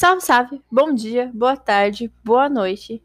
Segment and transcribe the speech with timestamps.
[0.00, 0.62] Salve, salve!
[0.72, 3.02] Bom dia, boa tarde, boa noite.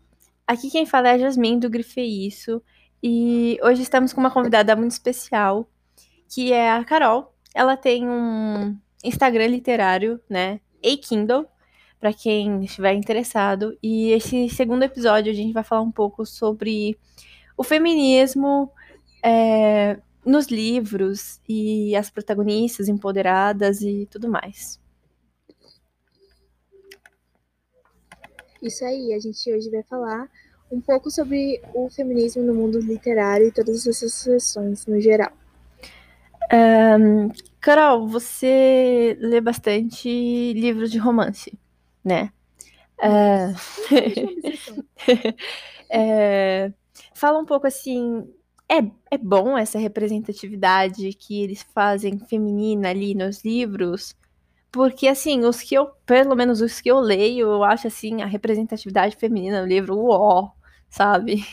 [0.47, 2.61] Aqui quem fala é a Jasmine do Grifei Isso.
[3.03, 5.69] E hoje estamos com uma convidada muito especial,
[6.33, 7.35] que é a Carol.
[7.53, 10.61] Ela tem um Instagram literário, né?
[10.81, 11.46] E Kindle,
[11.99, 13.77] para quem estiver interessado.
[13.83, 16.98] E esse segundo episódio a gente vai falar um pouco sobre
[17.57, 18.71] o feminismo
[19.21, 24.84] é, nos livros e as protagonistas empoderadas e tudo mais.
[28.65, 30.27] Isso aí, a gente hoje vai falar
[30.71, 35.31] um pouco sobre o feminismo no mundo literário e todas essas questões no geral.
[36.51, 37.29] Um,
[37.61, 40.09] Carol, você lê bastante
[40.53, 41.55] livros de romance,
[42.03, 42.31] né?
[42.97, 43.53] Uh...
[45.87, 46.73] é,
[47.13, 48.27] fala um pouco assim,
[48.67, 48.79] é,
[49.11, 54.15] é bom essa representatividade que eles fazem feminina ali nos livros?
[54.76, 58.26] Porque, assim, os que eu, pelo menos os que eu leio, eu acho, assim, a
[58.26, 60.51] representatividade feminina no livro, uó,
[60.90, 61.45] sabe?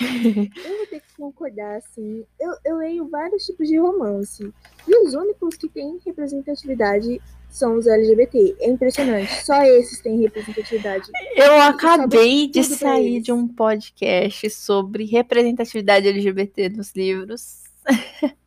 [0.00, 2.24] Eu vou ter que concordar, assim.
[2.38, 4.54] Eu, eu leio vários tipos de romance.
[4.86, 8.54] E os únicos que têm representatividade são os LGBT.
[8.60, 9.44] É impressionante.
[9.44, 11.10] Só esses têm representatividade.
[11.34, 17.64] Eu acabei de sair de um podcast sobre representatividade LGBT nos livros.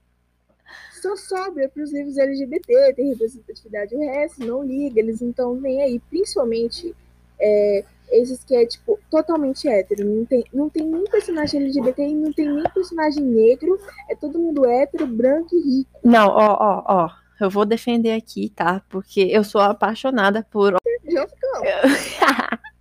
[1.02, 5.56] só sobra para os livros LGBT, tem representatividade, o resto não liga, eles não estão
[5.56, 6.96] nem aí, principalmente
[7.40, 12.16] é, esses que é, tipo, totalmente hétero, não tem, não tem nem personagem LGBT e
[12.16, 16.00] não tem nem personagem negro, é todo mundo hétero, branco e rico.
[16.04, 18.82] Não, ó, ó, ó, eu vou defender aqui, tá?
[18.90, 20.76] Porque eu sou apaixonada por...
[21.08, 21.62] Já ficou.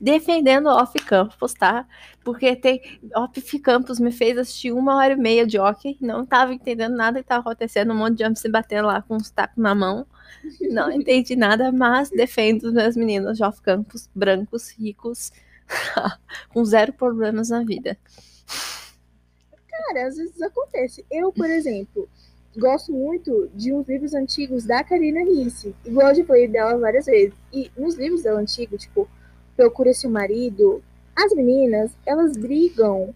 [0.00, 1.86] defendendo Off Campus, tá?
[2.24, 6.52] Porque tem Off Campus me fez assistir uma hora e meia de hockey, não tava
[6.52, 9.62] entendendo nada que tava acontecendo, um monte de homens se batendo lá com os tacos
[9.62, 10.06] na mão.
[10.70, 15.32] Não entendi nada, mas defendo os meus meninos de Off Campus, brancos, ricos,
[16.50, 17.96] com zero problemas na vida.
[19.68, 21.04] Cara, às vezes acontece.
[21.10, 22.08] Eu, por exemplo,
[22.56, 25.74] gosto muito de uns livros antigos da Karina Risse.
[25.84, 27.34] Igual eu já falei dela várias vezes.
[27.52, 29.08] E nos livros dela antigos, tipo,
[29.58, 30.80] procura seu marido,
[31.16, 33.12] as meninas, elas brigam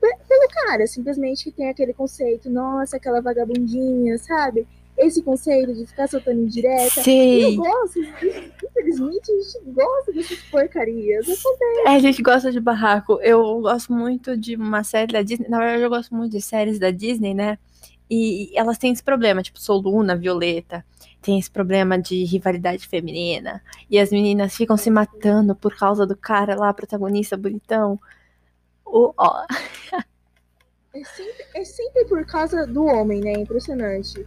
[0.00, 4.66] pelo cara, simplesmente que tem aquele conceito, nossa, aquela vagabundinha, sabe?
[4.96, 7.02] Esse conceito de ficar soltando indireta.
[7.02, 7.56] Sim.
[7.56, 11.24] eu gosto, infelizmente, a gente gosta dessas porcarias.
[11.24, 11.80] Acontece.
[11.86, 13.20] É, a gente gosta de barraco.
[13.20, 15.48] Eu gosto muito de uma série da Disney.
[15.48, 17.58] Na verdade, eu gosto muito de séries da Disney, né?
[18.10, 20.84] E elas têm esse problema, tipo, sou Luna, Violeta
[21.20, 23.62] tem esse problema de rivalidade feminina.
[23.88, 28.00] E as meninas ficam se matando por causa do cara lá, protagonista bonitão.
[28.84, 29.46] O, ó.
[30.92, 33.34] É sempre, é sempre por causa do homem, né?
[33.34, 34.26] Impressionante.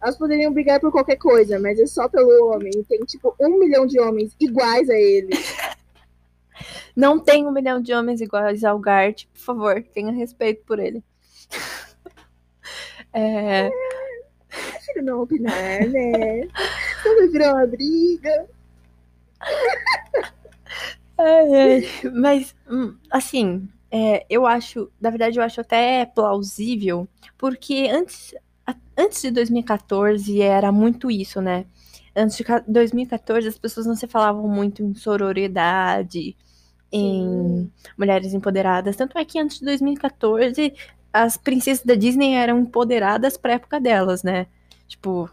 [0.00, 2.70] Elas poderiam brigar por qualquer coisa, mas é só pelo homem.
[2.84, 5.30] Tem, tipo, um milhão de homens iguais a ele.
[6.94, 11.02] Não tem um milhão de homens iguais ao Gart, por favor, tenha respeito por ele.
[13.12, 13.66] é...
[13.66, 13.95] é
[14.86, 16.48] prefiro não opinar, né?
[17.04, 18.46] Não virar uma briga.
[21.18, 27.08] É, mas, hum, assim, é, eu acho, na verdade, eu acho até plausível,
[27.38, 28.34] porque antes,
[28.96, 31.66] antes de 2014 era muito isso, né?
[32.14, 36.36] Antes de 2014 as pessoas não se falavam muito em sororidade,
[36.90, 37.72] em Sim.
[37.96, 38.96] mulheres empoderadas.
[38.96, 40.72] Tanto é que antes de 2014
[41.12, 44.46] as princesas da Disney eram empoderadas pra época delas, né?
[44.86, 45.30] Tipo,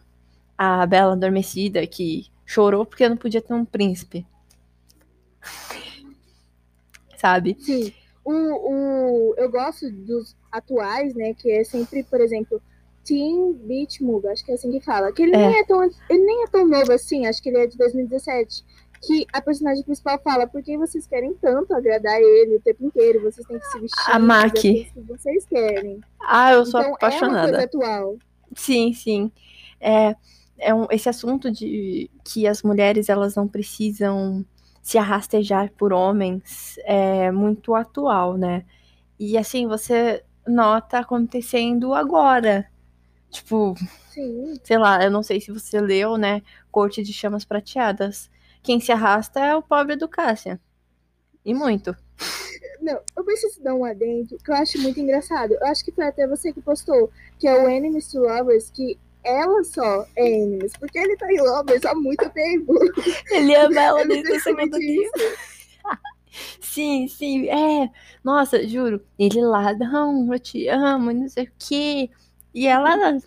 [0.58, 4.25] a Bela Adormecida que chorou porque não podia ter um príncipe.
[7.18, 7.58] Sabe?
[7.59, 7.94] Sim.
[8.24, 11.34] O, o, eu gosto dos atuais, né?
[11.34, 12.62] Que é sempre, por exemplo,
[13.03, 15.12] Teen Beach Movie, acho que é assim que fala.
[15.12, 15.47] Que ele, é.
[15.47, 18.63] Nem é tão, ele nem é tão novo assim, acho que ele é de 2017.
[19.06, 23.22] Que a personagem principal fala, por que vocês querem tanto agradar ele o tempo inteiro?
[23.22, 24.92] Vocês têm que se vestir a Maki.
[24.94, 26.00] que vocês querem.
[26.22, 27.38] Ah, eu sou então, apaixonada.
[27.38, 28.18] É uma coisa atual.
[28.56, 29.30] Sim, sim.
[29.83, 30.15] É,
[30.57, 34.45] é um, esse assunto de que as mulheres elas não precisam
[34.81, 38.65] se arrastejar por homens é muito atual, né?
[39.19, 42.69] E assim, você nota acontecendo agora.
[43.30, 43.75] Tipo,
[44.09, 44.56] Sim.
[44.63, 46.41] sei lá, eu não sei se você leu, né?
[46.71, 48.29] Corte de Chamas Prateadas.
[48.62, 50.59] Quem se arrasta é o pobre do Cássia.
[51.44, 51.95] E muito.
[52.81, 55.53] Não, eu preciso dar um adendo que eu acho muito engraçado.
[55.53, 57.09] Eu acho que foi até você que postou,
[57.39, 61.42] que é o Enemies to Lovers, que ela só é Enemies, porque ele tá em
[61.42, 62.74] Lovers há muito tempo.
[63.31, 65.10] Ele ama ela desde o segundo dia.
[66.60, 67.90] Sim, sim, é.
[68.24, 69.00] Nossa, juro.
[69.20, 72.10] Ele lá, não, eu te amo, não sei o quê.
[72.54, 73.20] E ela.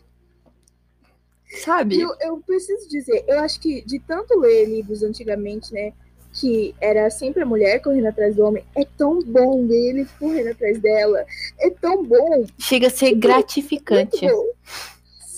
[1.64, 2.00] sabe?
[2.00, 5.92] Eu, eu preciso dizer, eu acho que de tanto ler livros antigamente, né?
[6.32, 10.48] Que era sempre a mulher correndo atrás do homem, é tão bom ver ele correndo
[10.48, 11.24] atrás dela.
[11.60, 12.44] É tão bom.
[12.58, 14.26] Chega a ser tipo, gratificante.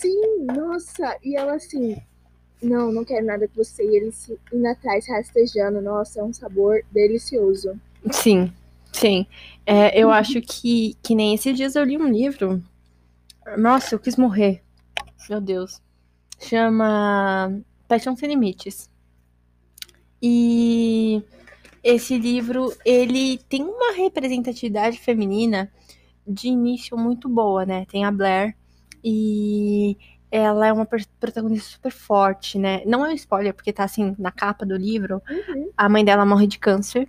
[0.01, 1.17] Sim, nossa.
[1.25, 2.01] E ela assim,
[2.63, 3.85] não, não quero nada com você.
[3.85, 5.81] E ele se indo atrás, rastejando.
[5.81, 7.79] Nossa, é um sabor delicioso.
[8.13, 8.53] Sim,
[8.93, 9.27] sim.
[9.67, 12.63] É, eu acho que, que nem esses dias eu li um livro.
[13.57, 14.63] Nossa, eu quis morrer.
[15.29, 15.83] Meu Deus.
[16.39, 18.89] Chama Paixão Sem Limites.
[20.23, 21.23] E
[21.83, 25.71] esse livro, ele tem uma representatividade feminina
[26.27, 27.87] de início muito boa, né?
[27.87, 28.58] Tem a Blair
[29.03, 29.97] e
[30.31, 32.83] ela é uma protagonista super forte, né?
[32.85, 35.23] Não é um spoiler, porque tá assim na capa do livro.
[35.29, 35.71] Uhum.
[35.77, 37.09] A mãe dela morre de câncer.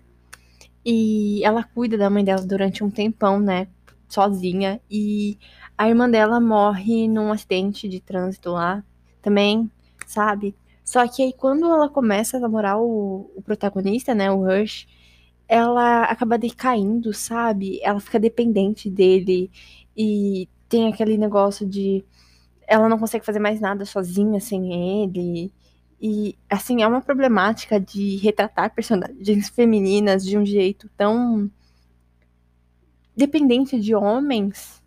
[0.86, 3.68] E ela cuida da mãe dela durante um tempão, né?
[4.07, 4.81] Sozinha.
[4.89, 5.38] E
[5.77, 8.83] a irmã dela morre num acidente de trânsito lá
[9.21, 9.69] também,
[10.07, 10.56] sabe?
[10.83, 14.31] Só que aí quando ela começa a namorar o, o protagonista, né?
[14.31, 14.88] O Rush,
[15.47, 17.80] ela acaba decaindo, sabe?
[17.83, 19.51] Ela fica dependente dele.
[19.95, 22.06] E tem aquele negócio de
[22.68, 25.51] ela não consegue fazer mais nada sozinha sem ele.
[26.00, 31.51] E, assim, é uma problemática de retratar personagens femininas de um jeito tão
[33.18, 34.81] dependente de homens.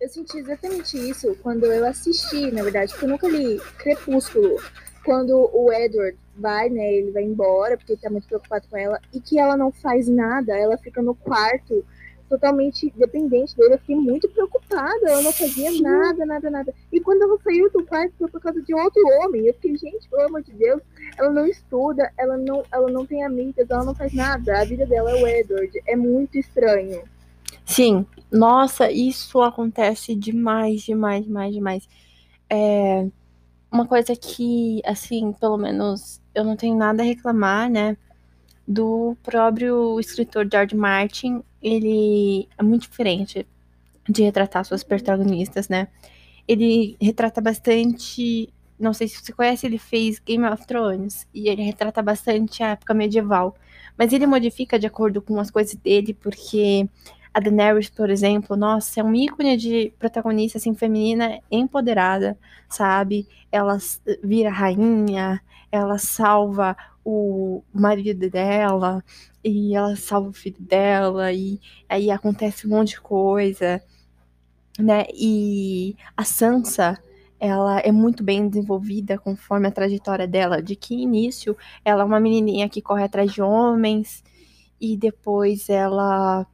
[0.00, 4.56] Eu senti exatamente isso quando eu assisti, na verdade, porque eu nunca li Crepúsculo.
[5.04, 9.00] Quando o Edward vai, né, ele vai embora porque ele tá muito preocupado com ela
[9.12, 11.84] e que ela não faz nada, ela fica no quarto
[12.28, 13.74] totalmente dependente dele.
[13.74, 15.08] Eu fiquei muito preocupada.
[15.08, 15.82] Ela não fazia Sim.
[15.82, 16.74] nada, nada, nada.
[16.92, 19.46] E quando ela saiu do quarto foi por causa de outro homem.
[19.46, 20.82] Eu fiquei, gente, pelo amor de Deus,
[21.18, 24.60] ela não estuda, ela não, ela não tem amigas, ela não faz nada.
[24.60, 25.82] A vida dela é o Edward.
[25.86, 27.02] É muito estranho.
[27.64, 31.88] Sim, nossa, isso acontece demais, demais, demais, demais.
[32.48, 33.06] É
[33.70, 37.96] uma coisa que, assim, pelo menos eu não tenho nada a reclamar, né?
[38.66, 43.44] Do próprio escritor George Martin, ele é muito diferente
[44.08, 45.88] de retratar suas protagonistas, né?
[46.46, 48.48] Ele retrata bastante.
[48.78, 52.68] Não sei se você conhece, ele fez Game of Thrones e ele retrata bastante a
[52.68, 53.56] época medieval.
[53.98, 56.88] Mas ele modifica de acordo com as coisas dele, porque
[57.34, 63.26] a Daenerys, por exemplo, nossa, é um ícone de protagonista assim, feminina empoderada, sabe?
[63.50, 63.76] Ela
[64.22, 65.40] vira rainha,
[65.72, 69.02] ela salva o marido dela,
[69.46, 73.80] e ela salva o filho dela, e aí acontece um monte de coisa,
[74.76, 75.06] né?
[75.14, 76.98] E a Sansa,
[77.38, 82.18] ela é muito bem desenvolvida conforme a trajetória dela, de que início ela é uma
[82.18, 84.24] menininha que corre atrás de homens,
[84.80, 86.44] e depois ela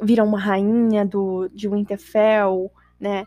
[0.00, 2.70] vira uma rainha do, de Winterfell,
[3.00, 3.26] né?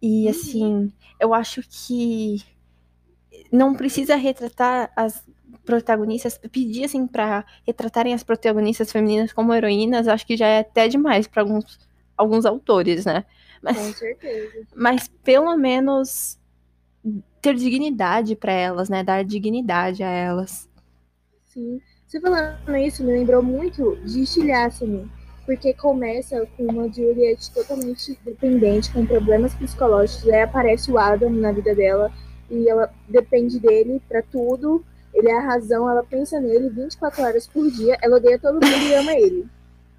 [0.00, 2.44] E assim, eu acho que
[3.50, 5.24] não precisa retratar as
[5.68, 10.88] protagonistas, pedir assim para retratarem as protagonistas femininas como heroínas, acho que já é até
[10.88, 11.78] demais para alguns
[12.16, 13.26] alguns autores, né?
[13.62, 14.66] Mas, Com certeza.
[14.74, 16.38] Mas pelo menos
[17.42, 19.04] ter dignidade para elas, né?
[19.04, 20.66] Dar dignidade a elas.
[21.44, 21.80] Sim.
[22.06, 25.06] Você falando isso me lembrou muito de Estilhaço-me,
[25.44, 31.52] porque começa com uma Juliet totalmente dependente, com problemas psicológicos, aí aparece o Adam na
[31.52, 32.10] vida dela
[32.50, 34.82] e ela depende dele para tudo,
[35.18, 38.84] ele é a razão, ela pensa nele 24 horas por dia, ela odeia todo mundo
[38.84, 39.48] e ama ele.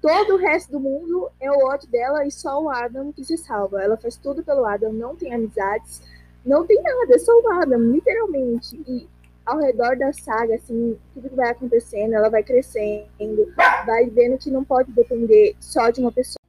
[0.00, 3.36] Todo o resto do mundo é o ódio dela e só o Adam que se
[3.36, 3.82] salva.
[3.82, 6.00] Ela faz tudo pelo Adam, não tem amizades,
[6.44, 8.82] não tem nada, é só o Adam, literalmente.
[8.88, 9.06] E
[9.44, 13.52] ao redor da saga, assim, tudo que vai acontecendo, ela vai crescendo,
[13.84, 16.40] vai vendo que não pode depender só de uma pessoa.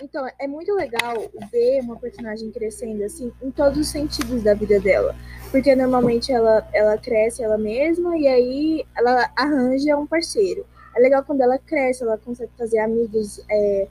[0.00, 1.14] Então, é muito legal
[1.50, 5.14] ver uma personagem crescendo, assim, em todos os sentidos da vida dela.
[5.50, 10.66] Porque normalmente ela, ela cresce ela mesma e aí ela arranja um parceiro.
[10.94, 13.88] É legal quando ela cresce, ela consegue fazer amigos, é,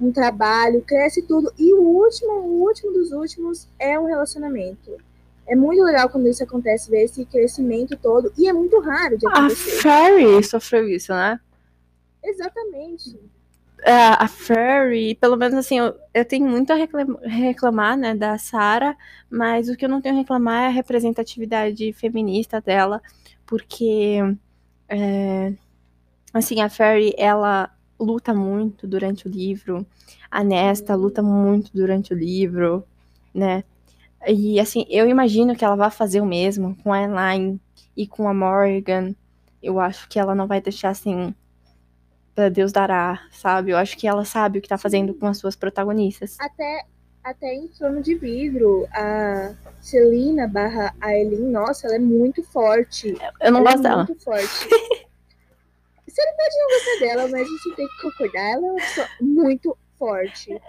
[0.00, 1.52] um trabalho, cresce tudo.
[1.58, 4.96] E o último, o último dos últimos é um relacionamento.
[5.46, 8.32] É muito legal quando isso acontece, ver esse crescimento todo.
[8.38, 9.78] E é muito raro de acontecer.
[9.80, 11.38] A Fairy sofreu isso, né?
[12.22, 13.33] Exatamente
[13.84, 16.76] a, a Furry, pelo menos assim, eu, eu tenho muito a
[17.26, 18.96] reclamar, né, da Sarah,
[19.30, 23.02] mas o que eu não tenho a reclamar é a representatividade feminista dela,
[23.46, 24.18] porque
[24.88, 25.52] é,
[26.32, 29.86] assim, a Furry, ela luta muito durante o livro,
[30.30, 32.84] a Nesta luta muito durante o livro,
[33.34, 33.64] né?
[34.26, 37.60] E assim, eu imagino que ela vai fazer o mesmo com a Elaine
[37.96, 39.14] e com a Morgan.
[39.62, 41.34] Eu acho que ela não vai deixar assim
[42.52, 43.70] Deus dará, sabe?
[43.70, 46.36] Eu acho que ela sabe o que tá fazendo com as suas protagonistas.
[46.40, 46.84] Até
[47.24, 53.16] até em Trono de Vidro, a Celina barra Aileen, nossa, ela é muito forte.
[53.40, 54.04] Eu não ela gosto é dela.
[54.04, 54.68] muito forte.
[56.06, 58.52] Você não pode não gostar dela, mas você tem que concordar.
[58.52, 60.62] Ela é uma pessoa muito forte.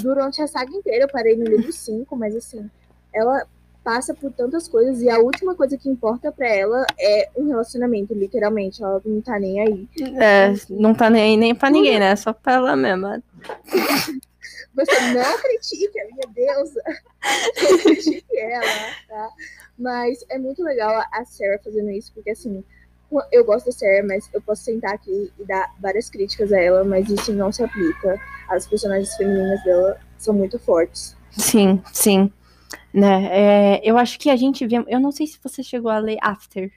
[0.00, 2.70] Durante a saga inteira, eu parei no livro 5, mas assim,
[3.12, 3.46] ela
[3.88, 8.12] passa por tantas coisas e a última coisa que importa pra ela é um relacionamento,
[8.12, 8.82] literalmente.
[8.82, 9.88] Ela não tá nem aí.
[10.20, 12.14] É, não tá nem, nem pra ninguém, né?
[12.14, 13.22] Só pra ela mesma.
[14.74, 16.82] Você não critique a minha deusa.
[17.62, 18.62] Não critique ela,
[19.08, 19.28] tá?
[19.78, 22.62] Mas é muito legal a- a Sarah fazendo isso, porque assim,
[23.32, 26.84] eu gosto da Sarah, mas eu posso sentar aqui e dar várias críticas a ela,
[26.84, 28.20] mas isso não se aplica.
[28.48, 31.16] As personagens femininas dela são muito fortes.
[31.32, 32.30] Sim, sim.
[32.92, 33.28] Né?
[33.30, 34.76] É, eu acho que a gente vê.
[34.86, 36.70] Eu não sei se você chegou a ler After.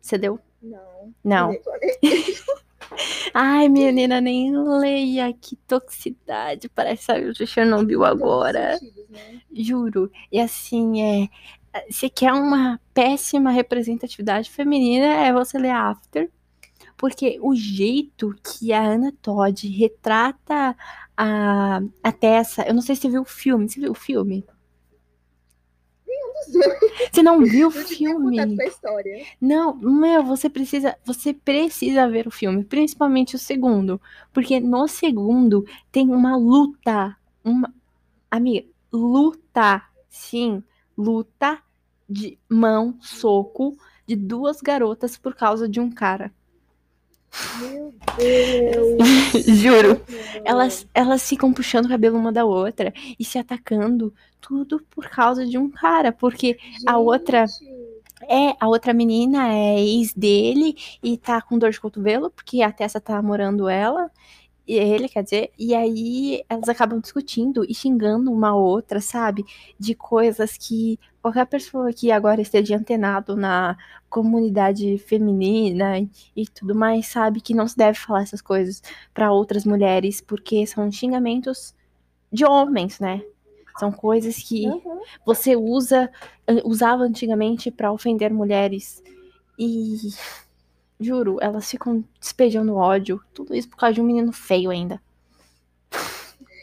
[0.00, 0.38] Você deu?
[0.62, 1.14] Não.
[1.24, 1.56] Não.
[3.34, 5.32] Ai, menina, nem leia.
[5.32, 6.68] Que toxicidade.
[6.68, 8.78] Parece saiu de Chernobyl agora.
[8.78, 9.40] Sentidos, né?
[9.52, 10.10] Juro.
[10.32, 11.28] E assim, é.
[11.90, 16.30] Se quer uma péssima representatividade feminina, é você ler After.
[16.96, 20.74] Porque o jeito que a Anna Todd retrata
[21.16, 22.62] a, a Tessa.
[22.62, 23.68] Eu não sei se você viu o filme.
[23.68, 24.44] Você viu o filme?
[26.52, 26.78] Dois.
[27.12, 28.56] Você não viu o Eu filme?
[28.56, 29.24] com a história.
[29.40, 34.00] Não, meu, você precisa, você precisa ver o filme, principalmente o segundo,
[34.32, 37.72] porque no segundo tem uma luta, uma
[38.30, 40.62] amiga, luta, sim,
[40.96, 41.58] luta
[42.08, 46.32] de mão, soco de duas garotas por causa de um cara.
[47.60, 49.44] Meu Deus.
[49.58, 50.00] Juro.
[50.44, 55.46] Elas, elas ficam puxando o cabelo uma da outra e se atacando, tudo por causa
[55.46, 57.78] de um cara, porque a outra- Gente,
[58.28, 62.72] É, a outra menina é ex dele e tá com dor de cotovelo, porque a
[62.72, 64.10] Tessa tá namorando ela,
[64.66, 69.44] e ele, quer dizer, e aí elas acabam discutindo e xingando uma outra, sabe?
[69.78, 73.76] De coisas que qualquer pessoa que agora esteja antenado na
[74.10, 78.82] comunidade feminina e, e tudo mais, sabe que não se deve falar essas coisas
[79.14, 81.72] pra outras mulheres, porque são xingamentos
[82.32, 83.22] de homens, né?
[83.78, 84.98] São coisas que aham.
[85.24, 86.10] você usa
[86.64, 89.02] usava antigamente pra ofender mulheres
[89.58, 89.96] e
[91.00, 95.00] juro, elas ficam despejando ódio, tudo isso por causa de um menino feio ainda.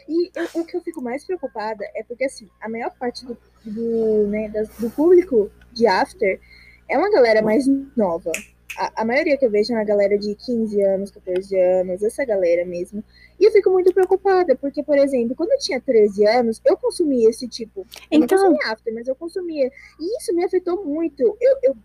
[0.07, 3.35] E eu- o que eu fico mais preocupada é porque, assim, a maior parte do,
[3.63, 6.39] do, né, do público de After
[6.87, 7.65] é uma galera mais
[7.97, 8.31] nova.
[8.77, 12.25] A, a maioria que eu vejo é uma galera de 15 anos, 14 anos, essa
[12.25, 13.03] galera mesmo.
[13.39, 17.29] E eu fico muito preocupada, porque, por exemplo, quando eu tinha 13 anos, eu consumia
[17.29, 17.85] esse tipo.
[18.11, 19.71] Eu Então- não consumia After, mas eu consumia.
[19.99, 21.21] E isso me afetou muito.
[21.39, 21.75] Eu, eu,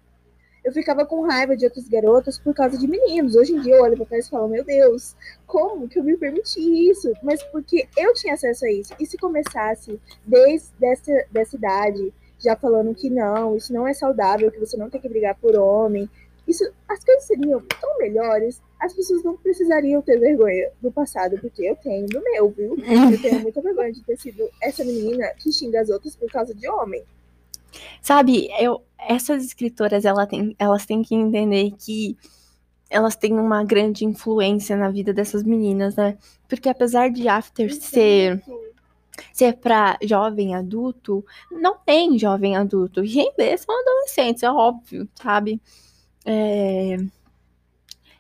[0.65, 3.35] eu ficava com raiva de outras garotas por causa de meninos.
[3.35, 5.17] Hoje em dia eu olho pra trás e falo, meu Deus,
[5.47, 7.13] como que eu me permiti isso?
[7.23, 8.95] Mas porque eu tinha acesso a isso.
[9.01, 14.51] E se começasse desde essa dessa idade, já falando que não, isso não é saudável,
[14.51, 16.09] que você não tem que brigar por homem,
[16.47, 21.63] isso, as coisas seriam tão melhores, as pessoas não precisariam ter vergonha do passado, porque
[21.63, 22.77] eu tenho do meu, viu?
[22.79, 26.55] Eu tenho muita vergonha de ter sido essa menina que xinga as outras por causa
[26.55, 27.05] de homem.
[28.03, 32.17] Sabe, eu essas escritoras ela tem, elas têm que entender que
[32.89, 36.19] elas têm uma grande influência na vida dessas meninas, né?
[36.49, 38.43] Porque apesar de After ser
[39.33, 43.03] ser para jovem adulto, não tem jovem adulto.
[43.03, 45.61] Quem lê são adolescentes, é óbvio, sabe?
[46.25, 46.97] É...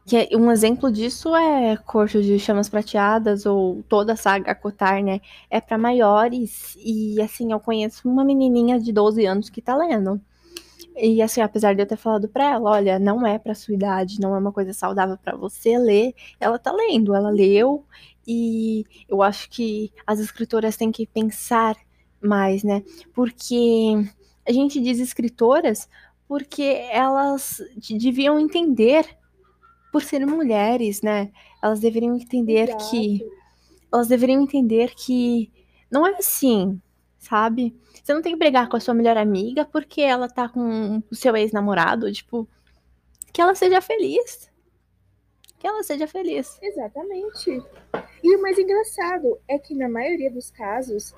[0.06, 5.02] Que é- um exemplo disso é Corcho de Chamas Prateadas ou toda a saga Cotar,
[5.02, 5.20] né?
[5.48, 10.20] É para maiores e assim, eu conheço uma menininha de 12 anos que tá lendo.
[10.96, 14.20] E assim, apesar de eu ter falado pra ela, olha, não é pra sua idade,
[14.20, 17.84] não é uma coisa saudável pra você ler, ela tá lendo, ela leu
[18.26, 21.76] e eu acho que as escritoras têm que pensar
[22.22, 22.82] mais, né?
[23.14, 23.94] Porque
[24.46, 25.88] a gente diz escritoras
[26.30, 29.04] porque elas de- deviam entender
[29.90, 31.32] por serem mulheres, né?
[31.60, 33.30] Elas deveriam entender que Exato.
[33.92, 35.50] elas deveriam entender que
[35.90, 36.80] não é assim,
[37.18, 37.76] sabe?
[37.92, 41.14] Você não tem que brigar com a sua melhor amiga porque ela tá com o
[41.16, 42.48] seu ex-namorado, tipo,
[43.32, 44.48] que ela seja feliz.
[45.58, 46.60] Que ela seja feliz.
[46.62, 47.60] Exatamente.
[48.22, 51.12] E o mais engraçado é que na maioria dos casos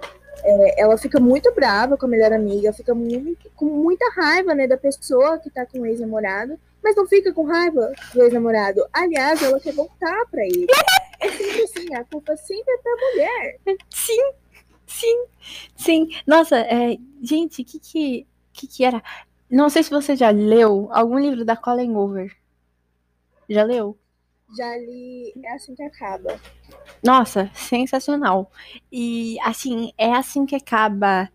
[0.45, 4.67] é, ela fica muito brava com a melhor amiga, fica muito, com muita raiva né,
[4.67, 8.85] da pessoa que tá com o ex-namorado, mas não fica com raiva do ex-namorado.
[8.93, 10.67] Aliás, ela quer voltar pra ele.
[11.21, 13.61] É sempre assim, a culpa sempre é da mulher.
[13.91, 14.33] Sim,
[14.87, 15.25] sim,
[15.77, 16.09] sim.
[16.27, 19.01] Nossa, é, gente, o que que, que que era?
[19.49, 22.35] Não sei se você já leu algum livro da Colleen Hoover.
[23.49, 23.97] Já leu?
[24.57, 26.41] Já ali é assim que acaba.
[27.02, 28.50] Nossa, sensacional.
[28.90, 31.28] E assim, é assim que acaba.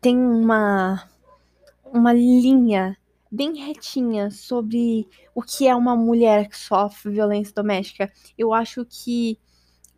[0.00, 1.08] Tem uma
[1.92, 2.96] uma linha
[3.32, 8.12] bem retinha sobre o que é uma mulher que sofre violência doméstica.
[8.38, 9.38] Eu acho que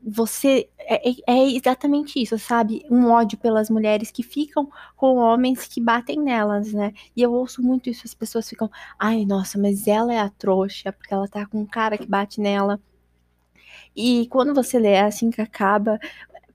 [0.02, 2.84] você é, é, é exatamente isso, sabe?
[2.90, 6.92] Um ódio pelas mulheres que ficam com homens que batem nelas, né?
[7.16, 10.92] E eu ouço muito isso, as pessoas ficam, ai, nossa, mas ela é a trouxa,
[10.92, 12.80] porque ela tá com um cara que bate nela.
[14.00, 15.98] E quando você lê assim que acaba,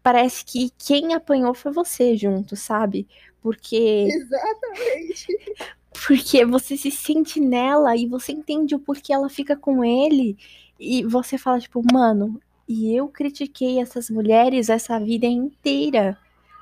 [0.01, 3.05] parece que quem apanhou foi você junto, sabe?
[3.41, 4.07] Porque.
[4.09, 5.27] Exatamente.
[6.07, 10.37] Porque você se sente nela e você entende o porquê ela fica com ele.
[10.79, 16.17] E você fala, tipo, mano, e eu critiquei essas mulheres essa vida inteira.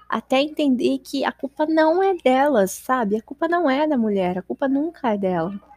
[0.10, 3.16] Até entender que a culpa não é delas, sabe?
[3.16, 5.71] A culpa não é da mulher, a culpa nunca é dela.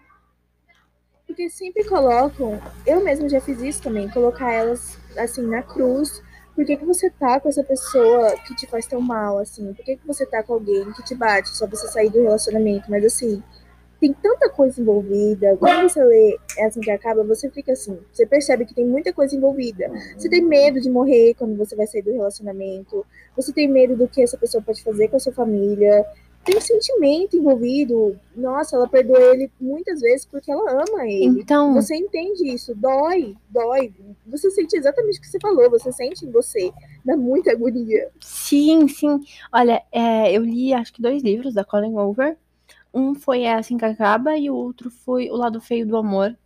[1.26, 6.22] Porque sempre colocam, eu mesmo já fiz isso também, colocar elas assim na cruz.
[6.54, 9.72] Por que, que você tá com essa pessoa que te faz tão mal, assim?
[9.74, 12.88] Por que, que você tá com alguém que te bate só você sair do relacionamento?
[12.88, 13.42] Mas assim,
[14.00, 15.56] tem tanta coisa envolvida.
[15.56, 19.34] Quando você lê essa que acaba, você fica assim, você percebe que tem muita coisa
[19.34, 19.90] envolvida.
[20.16, 23.04] Você tem medo de morrer quando você vai sair do relacionamento.
[23.34, 26.04] Você tem medo do que essa pessoa pode fazer com a sua família
[26.44, 28.18] tem um sentimento envolvido.
[28.36, 31.40] Nossa, ela perdoa ele muitas vezes porque ela ama ele.
[31.40, 31.74] Então.
[31.74, 32.74] Você entende isso?
[32.74, 33.92] Dói, dói.
[34.26, 36.72] Você sente exatamente o que você falou, você sente em você.
[37.04, 38.10] Dá muita agonia.
[38.20, 39.20] Sim, sim.
[39.52, 42.36] Olha, é, eu li acho que dois livros da Colin Over.
[42.92, 46.36] Um foi Assim Que Acaba e o outro foi O Lado Feio do Amor.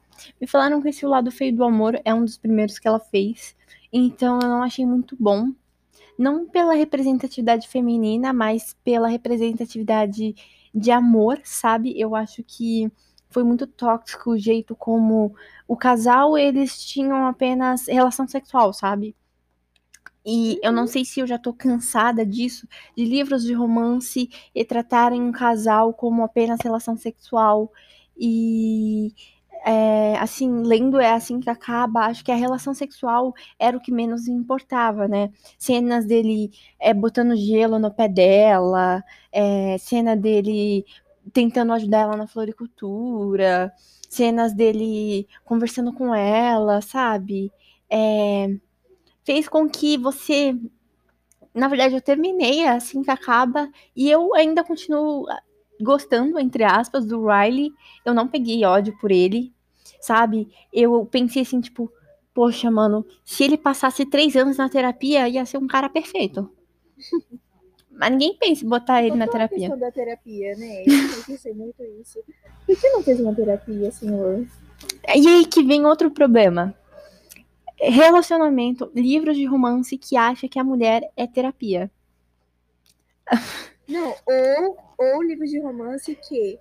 [0.41, 3.01] Me falaram que esse O Lado Feio do Amor é um dos primeiros que ela
[3.01, 3.55] fez.
[3.93, 5.51] Então eu não achei muito bom
[6.19, 10.35] não pela representatividade feminina, mas pela representatividade
[10.75, 11.99] de amor, sabe?
[11.99, 12.91] Eu acho que
[13.31, 15.35] foi muito tóxico o jeito como
[15.67, 19.15] o casal eles tinham apenas relação sexual, sabe?
[20.27, 24.65] E eu não sei se eu já tô cansada disso, de livros de romance e
[24.65, 27.73] tratarem um casal como apenas relação sexual.
[28.17, 29.15] E
[29.65, 33.93] é, assim, lendo é assim que acaba, acho que a relação sexual era o que
[33.93, 35.31] menos importava, né?
[35.59, 40.85] Cenas dele é, botando gelo no pé dela, é, cena dele
[41.33, 43.73] tentando ajudar ela na floricultura,
[44.09, 47.53] cenas dele conversando com ela, sabe?
[47.91, 48.49] É,
[49.25, 50.55] fez com que você.
[51.55, 55.27] Na verdade, eu terminei assim que acaba, e eu ainda continuo
[55.81, 57.73] gostando, entre aspas, do Riley.
[58.05, 59.53] Eu não peguei ódio por ele,
[60.01, 60.49] sabe?
[60.73, 61.93] Eu pensei assim, tipo,
[62.35, 66.51] poxa, mano, se ele passasse três anos na terapia, ia ser um cara perfeito.
[67.91, 69.57] Mas ninguém pensa em botar ele na terapia.
[69.57, 70.85] A questão da terapia, né?
[70.87, 72.21] Eu pensei muito isso.
[72.65, 74.47] Por que não fez uma terapia, senhor?
[75.17, 76.73] E aí que vem outro problema.
[77.81, 81.91] Relacionamento, livros de romance que acha que a mulher é terapia.
[83.89, 86.59] Não, ou, ou livros de romance que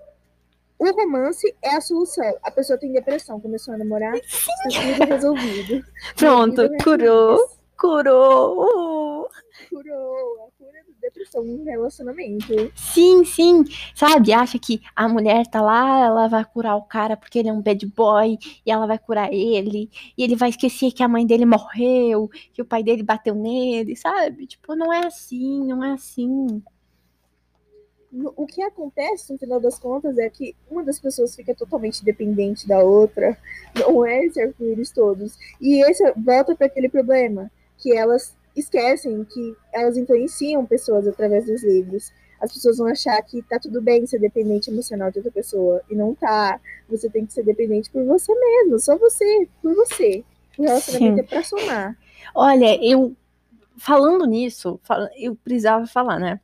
[0.80, 2.38] o romance é a solução.
[2.44, 5.86] A pessoa tem depressão, começou a namorar, está tudo resolvido.
[6.16, 7.38] Pronto, curou,
[7.78, 9.28] curou.
[9.70, 12.72] Curou, a cura da depressão no relacionamento.
[12.76, 13.66] Sim, sim.
[13.94, 17.54] Sabe, acha que a mulher tá lá, ela vai curar o cara porque ele é
[17.54, 21.26] um bad boy, e ela vai curar ele, e ele vai esquecer que a mãe
[21.26, 24.46] dele morreu, que o pai dele bateu nele, sabe?
[24.46, 26.64] Tipo, não é assim, não é assim
[28.12, 32.68] o que acontece no final das contas é que uma das pessoas fica totalmente dependente
[32.68, 33.38] da outra,
[33.76, 35.38] não é esse arco-íris todos.
[35.60, 41.64] E esse volta para aquele problema, que elas esquecem que elas influenciam pessoas através dos
[41.64, 42.12] livros.
[42.40, 45.96] As pessoas vão achar que tá tudo bem ser dependente emocional de outra pessoa, e
[45.96, 46.60] não tá.
[46.90, 50.24] Você tem que ser dependente por você mesmo, só você, por você.
[50.58, 51.20] O relacionamento Sim.
[51.20, 51.98] é pra somar.
[52.34, 53.16] Olha, eu
[53.78, 54.80] falando nisso,
[55.16, 56.40] eu precisava falar, né?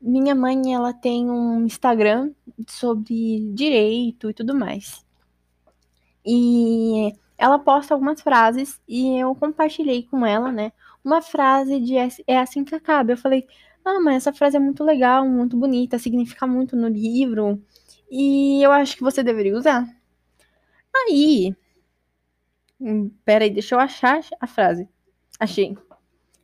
[0.00, 2.32] Minha mãe, ela tem um Instagram
[2.68, 5.04] sobre direito e tudo mais.
[6.24, 10.72] E ela posta algumas frases e eu compartilhei com ela, né?
[11.04, 11.94] Uma frase de
[12.26, 13.12] é assim que acaba.
[13.12, 13.46] Eu falei:
[13.84, 17.62] "Ah, mas essa frase é muito legal, muito bonita, significa muito no livro
[18.10, 19.86] e eu acho que você deveria usar".
[20.94, 21.54] Aí,
[22.80, 24.88] hum, peraí, deixa eu achar a frase.
[25.38, 25.76] Achei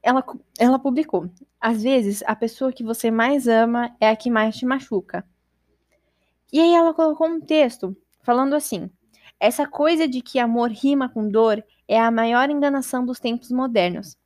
[0.03, 0.25] ela,
[0.59, 4.67] ela publicou: Às vezes, a pessoa que você mais ama é a que mais te
[4.67, 5.25] machuca.
[6.53, 8.91] E aí ela colocou um texto falando assim:
[9.39, 14.17] Essa coisa de que amor rima com dor é a maior enganação dos tempos modernos.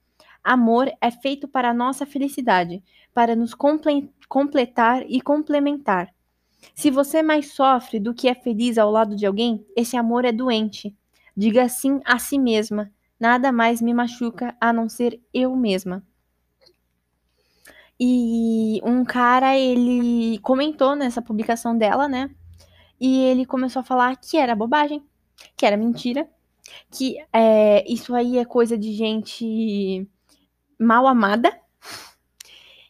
[0.43, 6.13] Amor é feito para a nossa felicidade, para nos comple completar e complementar.
[6.75, 10.33] Se você mais sofre do que é feliz ao lado de alguém, esse amor é
[10.33, 10.95] doente.
[11.37, 12.91] Diga sim a si mesma.
[13.19, 16.03] Nada mais me machuca a não ser eu mesma.
[17.99, 22.31] E um cara, ele comentou nessa publicação dela, né?
[23.01, 25.03] E ele começou a falar que era bobagem,
[25.57, 26.29] que era mentira,
[26.91, 30.07] que é, isso aí é coisa de gente
[30.79, 31.59] mal amada,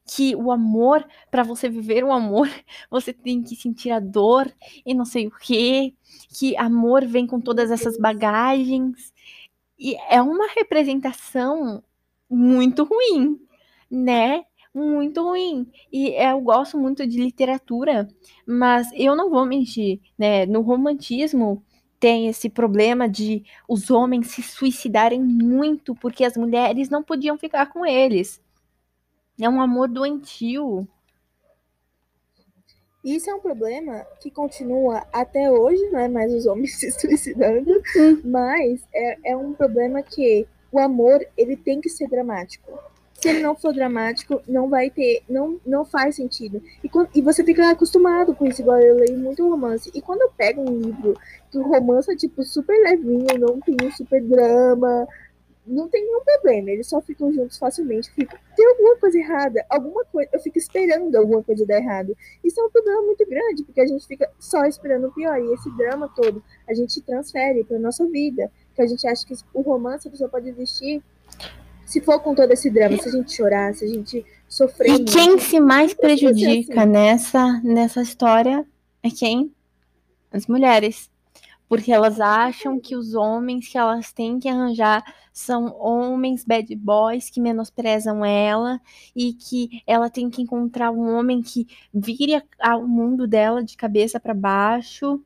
[0.07, 2.49] que o amor, para você viver o amor,
[2.91, 4.53] você tem que sentir a dor
[4.85, 5.95] e não sei o quê,
[6.31, 9.13] que amor vem com todas essas bagagens.
[9.79, 11.83] E é uma representação
[12.31, 13.39] muito ruim,
[13.91, 14.45] né?
[14.75, 15.71] Muito ruim.
[15.93, 18.09] E eu gosto muito de literatura,
[18.47, 20.47] mas eu não vou mentir, né?
[20.47, 21.63] No romantismo
[21.99, 27.67] tem esse problema de os homens se suicidarem muito porque as mulheres não podiam ficar
[27.67, 28.41] com eles.
[29.41, 30.89] É um amor doentio.
[33.07, 37.71] Isso é um problema que continua até hoje, não é mais os homens se suicidando,
[37.97, 38.21] Hum.
[38.25, 42.77] mas é, é um problema que o amor ele tem que ser dramático.
[43.15, 46.61] Se ele não for dramático, não vai ter, não, não faz sentido.
[46.83, 49.89] E, quando, e você fica acostumado com isso, igual eu leio muito romance.
[49.95, 51.17] E quando eu pego um livro
[51.51, 55.07] que o romance é tipo super levinho, não tem um super drama,
[55.67, 58.11] não tem nenhum problema, eles só ficam juntos facilmente.
[58.13, 62.17] Fico, tem alguma coisa errada, alguma coisa, eu fico esperando alguma coisa dar errado.
[62.45, 65.39] Isso é um problema muito grande, porque a gente fica só esperando o pior.
[65.41, 68.51] E esse drama todo a gente transfere para nossa vida.
[68.75, 71.03] Que a gente acha que o romance só pode existir
[71.87, 74.89] se for com todo esse drama, se a gente chorar, se a gente sofrer.
[74.89, 75.13] E muito.
[75.13, 76.91] quem se mais ser prejudica assim.
[76.91, 78.67] nessa, nessa história
[79.03, 79.53] é quem?
[80.33, 81.09] As mulheres.
[81.69, 87.29] Porque elas acham que os homens que elas têm que arranjar são homens bad boys
[87.29, 88.81] que menosprezam ela
[89.15, 92.43] e que ela tem que encontrar um homem que vire
[92.81, 95.21] o mundo dela de cabeça para baixo.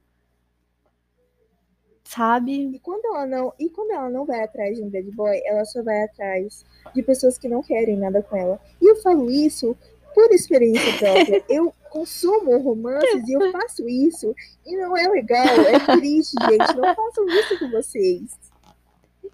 [2.02, 2.70] Sabe?
[2.74, 5.64] E quando ela não, e quando ela não vai atrás de um bad boy, ela
[5.64, 8.60] só vai atrás de pessoas que não querem nada com ela.
[8.80, 9.76] E eu falo isso
[10.12, 11.44] por experiência própria.
[11.48, 16.76] Eu consumo romances e eu faço isso e não é legal, é triste, gente.
[16.76, 18.38] Não façam isso com vocês.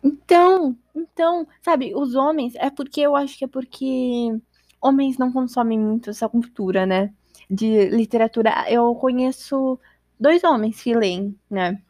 [0.03, 4.29] Então, então, sabe, os homens, é porque eu acho que é porque
[4.81, 7.13] homens não consomem muito essa cultura, né?
[7.49, 8.65] De literatura.
[8.69, 9.79] Eu conheço
[10.19, 11.81] dois homens que leem, né?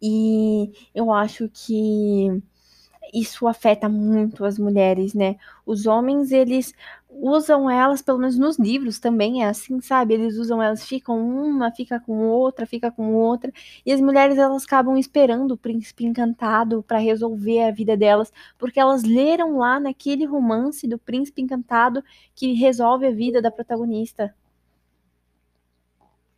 [0.00, 2.42] E eu acho que
[3.14, 5.36] isso afeta muito as mulheres, né?
[5.64, 6.74] Os homens, eles
[7.20, 10.14] usam elas, pelo menos nos livros também é assim, sabe?
[10.14, 13.52] Eles usam elas, ficam uma, fica com outra, fica com outra.
[13.84, 18.80] E as mulheres, elas acabam esperando o príncipe encantado para resolver a vida delas, porque
[18.80, 22.02] elas leram lá naquele romance do príncipe encantado
[22.34, 24.34] que resolve a vida da protagonista.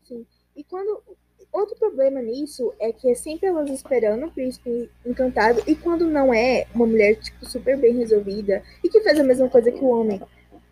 [0.04, 0.26] Sim.
[0.56, 1.02] E quando.
[1.50, 6.32] Outro problema nisso é que é sempre elas esperando o príncipe encantado, e quando não
[6.32, 9.88] é uma mulher, tipo, super bem resolvida e que faz a mesma coisa que o
[9.88, 10.20] homem,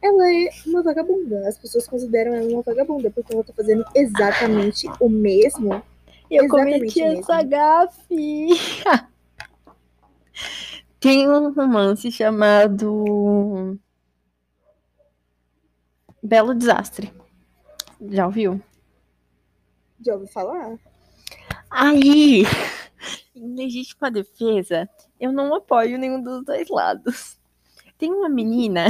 [0.03, 1.49] ela é uma vagabunda.
[1.49, 5.83] As pessoas consideram ela uma vagabunda, porque ela tá fazendo exatamente o mesmo.
[6.31, 8.49] Eu Exatamente cometi essa gafe.
[11.01, 13.79] Tem um romance chamado
[16.23, 17.13] Belo Desastre.
[18.11, 18.61] Já ouviu?
[20.05, 20.79] Já ouviu falar?
[21.71, 22.45] Aí,
[23.35, 24.89] em legítima defesa,
[25.21, 27.39] eu não apoio nenhum dos dois lados.
[27.99, 28.87] Tem uma menina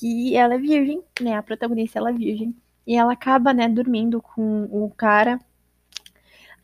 [0.00, 1.34] que ela é virgem, né?
[1.36, 2.54] A protagonista ela é virgem.
[2.86, 5.40] E ela acaba, né, dormindo com o cara.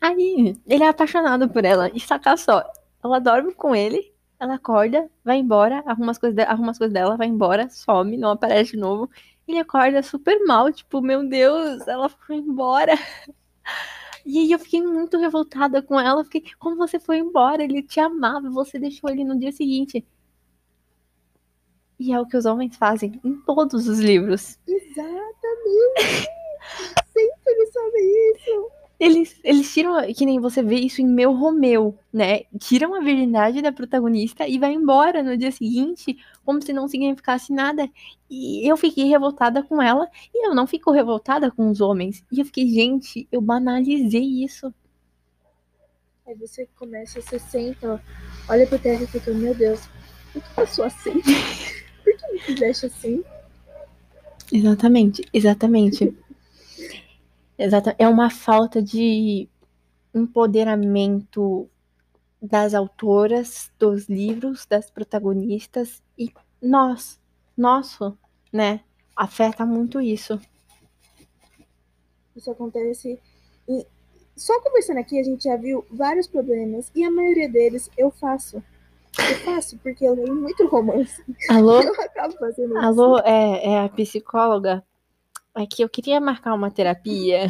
[0.01, 1.89] Aí, ele é apaixonado por ela.
[1.93, 2.63] E saca só,
[3.03, 6.93] ela dorme com ele, ela acorda, vai embora, arruma as coisas, de- arruma as coisas
[6.93, 9.09] dela, vai embora, some, não aparece de novo.
[9.47, 12.93] Ele acorda super mal, tipo, meu Deus, ela foi embora.
[14.25, 16.23] E aí eu fiquei muito revoltada com ela.
[16.23, 17.63] Fiquei, como você foi embora?
[17.63, 20.05] Ele te amava, você deixou ele no dia seguinte.
[21.99, 24.59] E é o que os homens fazem em todos os livros.
[24.67, 26.27] Exatamente!
[27.13, 28.71] Sempre eles fazem isso!
[28.99, 32.43] Eles, eles tiram, que nem você vê isso em Meu Romeu, né?
[32.57, 37.51] Tiram a virgindade da protagonista e vai embora no dia seguinte, como se não significasse
[37.51, 37.89] nada.
[38.29, 42.23] E eu fiquei revoltada com ela, e eu não fico revoltada com os homens.
[42.31, 44.73] E eu fiquei, gente, eu banalizei isso.
[46.25, 48.01] Aí você começa, você senta,
[48.47, 49.81] olha pro terra e fica, meu Deus,
[50.31, 51.21] por que eu sou assim?
[52.03, 53.23] Por que me fizeste assim?
[54.51, 56.15] Exatamente, exatamente.
[57.57, 59.47] Exata, é uma falta de
[60.13, 61.69] empoderamento
[62.41, 67.19] das autoras, dos livros, das protagonistas e nós,
[67.55, 68.17] nosso,
[68.51, 68.81] né?
[69.15, 70.39] Afeta muito isso.
[72.35, 73.19] Isso acontece.
[73.67, 73.85] E
[74.35, 78.61] só conversando aqui, a gente já viu vários problemas e a maioria deles eu faço.
[79.19, 81.23] Eu faço porque eu leio muito romance.
[81.49, 81.81] Alô?
[81.83, 82.77] Eu acabo fazendo isso.
[82.79, 84.83] Alô, é, é a psicóloga?
[85.55, 87.47] É que eu queria marcar uma terapia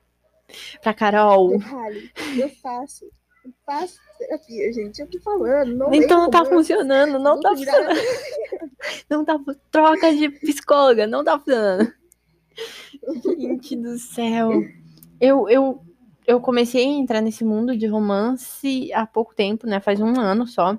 [0.82, 1.58] pra Carol.
[1.58, 3.04] Detalhe, eu faço.
[3.44, 4.98] Eu faço terapia, gente.
[5.00, 5.76] Eu tô falando.
[5.76, 7.94] Não Então não tá romance, funcionando, não tá vi nada.
[7.94, 8.72] funcionando.
[9.10, 9.38] Não tá
[9.70, 11.92] troca de psicóloga, não tá funcionando.
[13.38, 14.50] Gente do céu.
[15.20, 15.82] Eu, eu,
[16.28, 19.80] eu comecei a entrar nesse mundo de romance há pouco tempo, né?
[19.80, 20.78] Faz um ano só.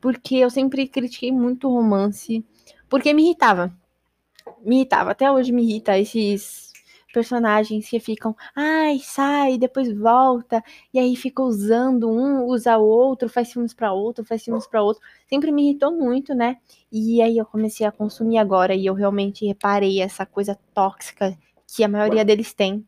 [0.00, 2.42] Porque eu sempre critiquei muito romance.
[2.88, 3.70] Porque me irritava.
[4.64, 5.10] Me irritava.
[5.10, 6.72] Até hoje me irrita esses
[7.12, 13.28] personagens que ficam, ai, sai, depois volta, e aí fica usando um, usa o outro,
[13.28, 15.02] faz filmes pra outro, faz filmes pra outro.
[15.28, 16.56] Sempre me irritou muito, né?
[16.90, 21.84] E aí eu comecei a consumir agora e eu realmente reparei essa coisa tóxica que
[21.84, 22.86] a maioria deles tem.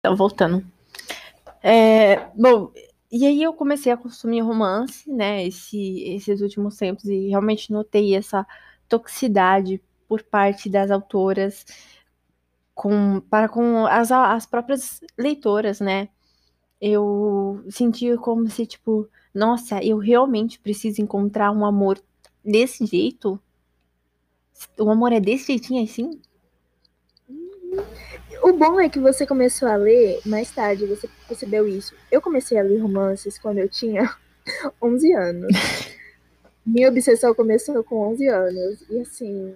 [0.00, 0.64] Então, voltando.
[1.62, 2.72] É, bom,
[3.12, 8.14] e aí eu comecei a consumir romance, né, esse, esses últimos tempos, e realmente notei
[8.14, 8.46] essa
[8.88, 11.64] toxicidade por parte das autoras
[12.74, 16.08] com, para com as, as próprias leitoras, né?
[16.80, 22.02] Eu senti como se, tipo, nossa, eu realmente preciso encontrar um amor
[22.42, 23.38] desse jeito?
[24.78, 26.20] O amor é desse jeitinho assim?
[28.42, 31.94] O bom é que você começou a ler mais tarde, você percebeu isso.
[32.10, 34.14] Eu comecei a ler romances quando eu tinha
[34.80, 35.56] 11 anos.
[36.64, 38.84] Minha obsessão começou com 11 anos.
[38.88, 39.54] E assim,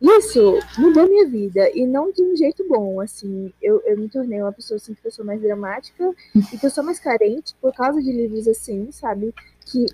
[0.00, 1.70] isso mudou minha vida.
[1.74, 3.52] E não de um jeito bom, assim.
[3.62, 6.70] Eu, eu me tornei uma pessoa assim, que eu sou mais dramática e que eu
[6.70, 9.34] sou mais carente por causa de livros assim, sabe?
[9.66, 9.86] Que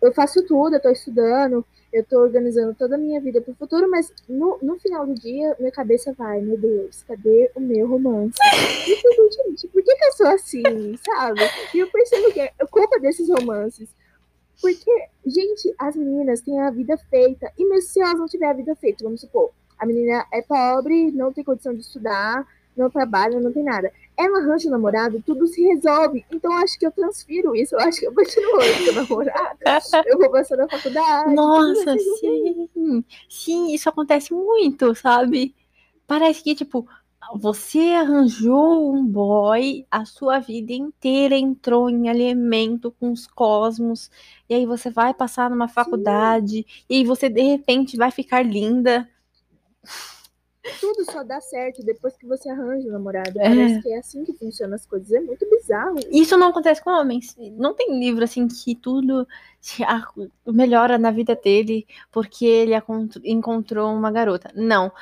[0.00, 3.90] eu faço tudo, eu tô estudando, eu tô organizando toda a minha vida pro futuro,
[3.90, 8.38] mas no, no final do dia, minha cabeça vai, meu Deus, cadê o meu romance?
[8.86, 11.40] E eu fico, gente, por que, que eu sou assim, sabe?
[11.72, 13.88] E eu percebo que é culpa desses romances.
[14.60, 14.90] Porque,
[15.24, 17.52] gente, as meninas têm a vida feita.
[17.58, 21.10] E mesmo se elas não tiverem a vida feita, vamos supor, a menina é pobre,
[21.12, 23.92] não tem condição de estudar, não trabalha, não tem nada.
[24.16, 26.24] Ela arranja um namorado, tudo se resolve.
[26.30, 27.74] Então, acho que eu transfiro isso.
[27.74, 29.58] Eu acho que eu continuo com namorado.
[30.06, 31.34] Eu vou passar na faculdade.
[31.34, 33.04] Nossa, sim.
[33.28, 35.54] Sim, isso acontece muito, sabe?
[36.06, 36.86] Parece que, tipo,
[37.34, 44.10] você arranjou um boy, a sua vida inteira entrou em alinhamento com os cosmos,
[44.48, 49.08] e aí você vai passar numa faculdade, e aí você de repente vai ficar linda.
[50.80, 53.40] Tudo só dá certo depois que você arranja um namorado.
[53.40, 53.48] É.
[53.48, 55.10] Parece que é assim que funcionam as coisas.
[55.10, 55.96] É muito bizarro.
[56.10, 57.36] Isso não acontece com homens.
[57.56, 59.26] Não tem livro assim que tudo
[60.46, 62.72] melhora na vida dele porque ele
[63.24, 64.52] encontrou uma garota.
[64.54, 64.92] Não.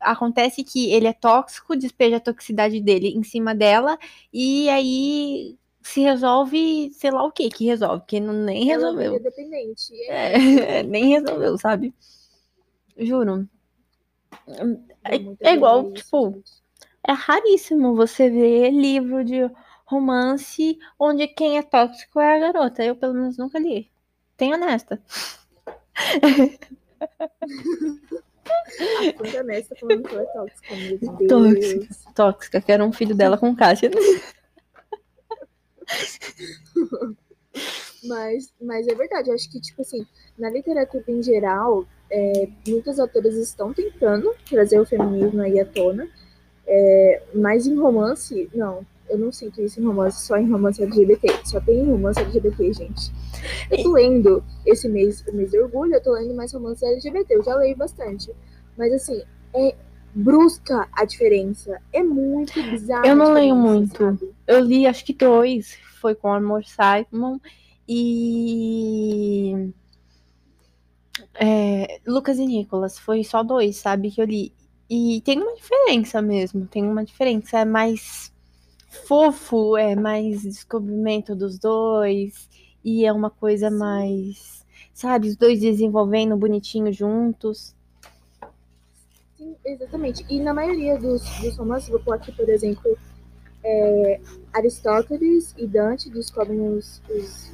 [0.00, 3.98] Acontece que ele é tóxico, despeja a toxicidade dele em cima dela
[4.32, 9.12] e aí se resolve, sei lá o que que resolve, que não, nem Ela resolveu.
[9.12, 9.92] vira dependente.
[10.08, 11.92] É, É, nem resolveu, sabe?
[12.96, 13.48] Juro.
[15.04, 16.42] É, é igual, tipo,
[17.06, 19.50] é raríssimo você ver livro de
[19.84, 22.84] romance onde quem é tóxico é a garota.
[22.84, 23.90] Eu, pelo menos, nunca li.
[24.36, 25.00] Tenho honesta.
[29.16, 30.98] Quando a Ness falando que ela é tóxica, meu.
[31.28, 32.12] Tóxica.
[32.14, 33.90] Tóxica, que era um filho dela com Kátia.
[38.02, 40.06] Mas, mas é verdade, eu acho que, tipo assim,
[40.38, 46.08] na literatura em geral, é, muitas autoras estão tentando trazer o feminismo aí à tona,
[46.66, 48.84] é, mas em romance, não.
[49.08, 51.40] Eu não sinto isso em romance, só em romance LGBT.
[51.44, 53.10] Só tem romance LGBT, gente.
[53.68, 57.34] Eu tô lendo esse mês, o mês de orgulho, eu tô lendo mais romance LGBT.
[57.34, 58.30] Eu já leio bastante.
[58.78, 59.20] Mas assim,
[59.52, 59.74] é
[60.14, 61.80] brusca a diferença.
[61.92, 63.04] É muito bizarro.
[63.04, 63.98] Eu não leio diferença, muito.
[63.98, 64.34] sabe?
[64.46, 65.76] Eu li, acho que dois.
[66.00, 67.38] Foi com Amor Simon
[67.88, 69.72] e.
[71.34, 72.98] é, Lucas e Nicolas.
[72.98, 74.10] Foi só dois, sabe?
[74.10, 74.52] Que eu li.
[74.88, 76.66] E tem uma diferença mesmo.
[76.66, 77.58] Tem uma diferença.
[77.60, 78.32] É mais
[79.06, 82.48] fofo, é mais descobrimento dos dois.
[82.84, 84.64] E é uma coisa mais.
[84.92, 85.28] Sabe?
[85.28, 87.74] Os dois desenvolvendo bonitinho juntos.
[89.36, 90.24] Sim, exatamente.
[90.28, 92.98] E na maioria dos, dos romances, vou pôr aqui, por exemplo,
[93.64, 94.20] é,
[94.52, 97.52] Aristóteles e Dante descobrem os, os-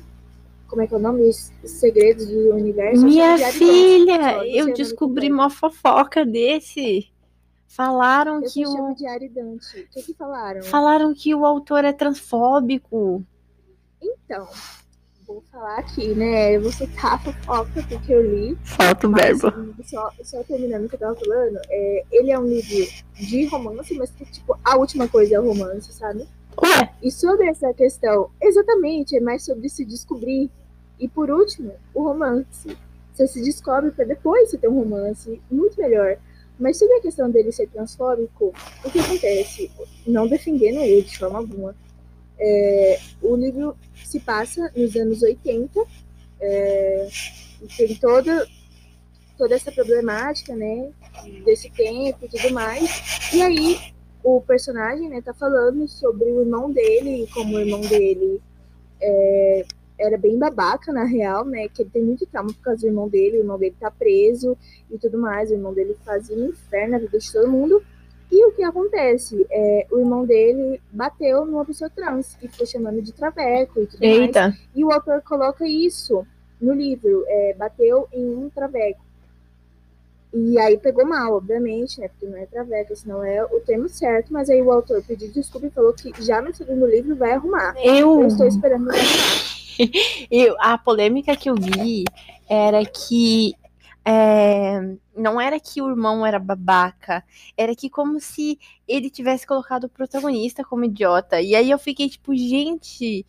[0.77, 1.23] Como é que é o nome?
[1.23, 3.03] Os, os segredos do universo.
[3.03, 7.11] Minha só, filha, eu nome descobri uma fofoca desse.
[7.67, 9.81] Falaram Eu que o chamo de Ari Dante.
[9.81, 10.63] O que que falaram?
[10.63, 13.25] Falaram que o autor é transfóbico.
[14.03, 14.47] Então,
[15.27, 16.55] vou falar aqui, né?
[16.55, 18.55] Eu vou citar a fofoca porque eu li.
[18.63, 19.51] Falta o verbo.
[19.83, 23.97] só, só terminando o que eu tava falando, é, ele é um livro de romance,
[23.97, 26.29] mas que, tipo, a última coisa é o romance, sabe?
[26.63, 26.93] Ué?
[27.03, 30.51] E sobre essa questão, exatamente, é mais sobre se descobrir.
[30.99, 32.77] E por último, o romance.
[33.13, 36.19] Você se descobre para depois você ter um romance muito melhor.
[36.59, 38.53] Mas sobre a questão dele ser transfóbico,
[38.85, 39.71] o que acontece?
[40.07, 41.75] Não defendendo ele de forma alguma.
[42.39, 45.81] É, o livro se passa nos anos 80,
[46.41, 47.09] é,
[47.77, 48.47] tem toda,
[49.39, 50.91] toda essa problemática, né,
[51.45, 53.33] desse tempo e tudo mais.
[53.33, 53.79] E aí
[54.23, 58.41] o personagem, né, tá falando sobre o irmão dele, e como o irmão dele
[59.01, 59.65] é,
[59.99, 63.09] era bem babaca, na real, né, que ele tem muito trauma por causa do irmão
[63.09, 64.57] dele, o irmão dele tá preso
[64.91, 67.83] e tudo mais, o irmão dele fazia um inferno na vida de todo mundo.
[68.31, 69.47] E o que acontece?
[69.51, 74.03] É, o irmão dele bateu numa pessoa trans e ficou chamando de traveco e tudo
[74.03, 74.49] Eita.
[74.49, 74.61] mais.
[74.75, 76.27] E o autor coloca isso
[76.61, 79.07] no livro, é, bateu em um traveco.
[80.35, 82.09] E aí pegou mal, obviamente, né?
[82.09, 85.31] Porque não é traveco, esse não é o termo certo, mas aí o autor pediu
[85.31, 87.75] desculpa e falou que já no segundo livro vai arrumar.
[87.83, 89.56] Eu, Eu estou esperando arrumar.
[90.31, 92.05] eu, a polêmica que eu vi
[92.49, 93.55] era que
[94.05, 97.25] é, não era que o irmão era babaca,
[97.57, 101.41] era que como se ele tivesse colocado o protagonista como idiota.
[101.41, 103.27] E aí eu fiquei tipo, gente.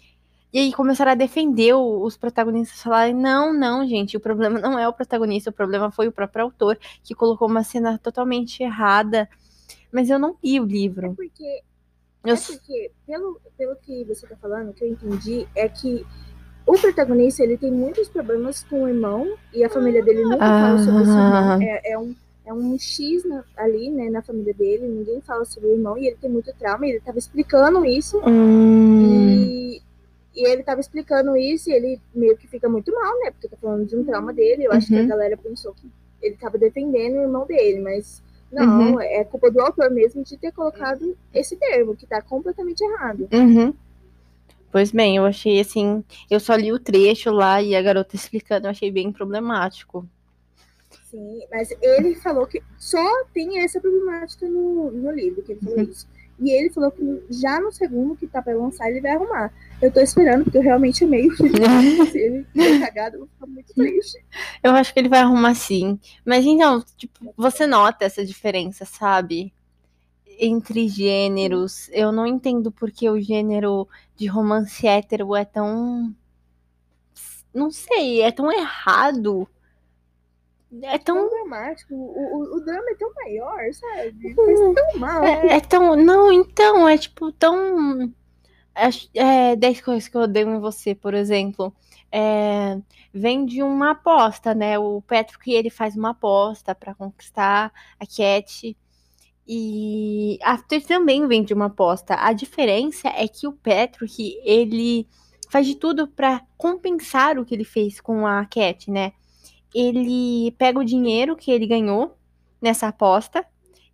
[0.54, 4.88] E aí começaram a defender os protagonistas, falarem, não, não, gente, o problema não é
[4.88, 9.30] o protagonista, o problema foi o próprio autor, que colocou uma cena totalmente errada.
[9.92, 11.16] Mas eu não li o É livro.
[11.16, 11.64] porque,
[12.24, 16.06] Eu, é porque pelo, pelo que você tá falando, o que eu entendi é que
[16.68, 20.78] o protagonista ele tem muitos problemas com o irmão e a família dele nunca fala
[20.78, 21.58] sobre esse Ah.
[21.58, 21.62] irmão.
[21.62, 25.70] É, é um, é um X na- ali, né, na família dele, ninguém fala sobre
[25.70, 28.20] o irmão e ele tem muito trauma, e ele tava explicando isso.
[28.28, 29.82] Hum, E,
[30.36, 33.32] e ele tava explicando isso e ele meio que fica muito mal, né?
[33.32, 34.66] Porque tá falando de um trauma dele.
[34.66, 35.08] Eu acho que a Uhum.
[35.08, 35.90] galera pensou que
[36.22, 39.02] ele tava defendendo o irmão dele, mas não, Uhum.
[39.02, 43.28] é culpa do autor mesmo de ter colocado esse termo, que tá completamente errado.
[43.34, 43.74] Uhum.
[44.72, 46.04] Pois bem, eu achei assim.
[46.30, 50.08] Eu só li o trecho lá e a garota explicando, eu achei bem problemático.
[51.10, 55.78] Sim, mas ele falou que só tem essa problemática no, no livro, que ele falou
[55.80, 55.84] Uhum.
[55.86, 56.08] isso.
[56.40, 59.52] E ele falou que já no segundo que tá pra lançar, ele vai arrumar.
[59.82, 62.06] Eu tô esperando, porque eu realmente amei o livro.
[62.12, 64.24] Se ele der cagado, eu vou ficar muito triste.
[64.62, 66.00] Eu acho que ele vai arrumar sim.
[66.24, 69.52] Mas então, tipo, você nota essa diferença, sabe?
[70.40, 71.90] Entre gêneros.
[71.92, 76.14] Eu não entendo porque o gênero de romance hétero é tão.
[77.54, 79.48] Não sei, é tão errado.
[80.84, 81.30] É tão tão.
[81.30, 81.94] dramático.
[81.94, 84.34] O, o, o drama é tão maior, sabe?
[84.36, 85.24] Faz tão mal.
[85.24, 85.96] É, é tão.
[85.96, 88.14] Não, então, é tipo tão.
[89.16, 91.74] É, 10 coisas que eu odeio em você, por exemplo.
[92.12, 92.78] É,
[93.14, 94.78] vem de uma aposta, né?
[94.78, 98.78] O Patrick ele faz uma aposta pra conquistar a Cat.
[99.48, 102.16] E After também vem de uma aposta.
[102.16, 105.08] A diferença é que o Patrick ele
[105.50, 109.14] faz de tudo pra compensar o que ele fez com a Cat, né?
[109.74, 112.18] Ele pega o dinheiro que ele ganhou
[112.62, 113.46] nessa aposta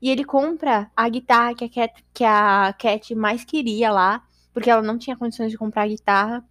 [0.01, 4.69] e ele compra a guitarra que a Cat, que a Cat mais queria lá, porque
[4.69, 6.45] ela não tinha condições de comprar a guitarra.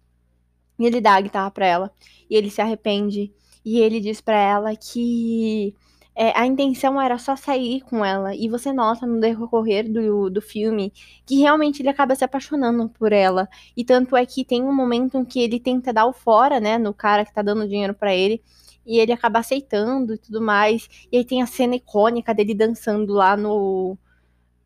[0.79, 1.91] E ele dá a guitarra pra ela.
[2.29, 3.31] E ele se arrepende.
[3.63, 5.75] E ele diz pra ela que
[6.15, 8.35] é, a intenção era só sair com ela.
[8.35, 10.93] E você nota no decorrer do, do filme
[11.25, 13.49] que realmente ele acaba se apaixonando por ela.
[13.75, 16.77] E tanto é que tem um momento em que ele tenta dar o fora, né,
[16.77, 18.43] no cara que tá dando dinheiro pra ele.
[18.85, 20.87] E ele acaba aceitando e tudo mais.
[21.11, 23.97] E aí tem a cena icônica dele dançando lá no.